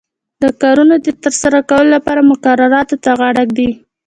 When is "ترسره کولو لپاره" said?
1.23-2.27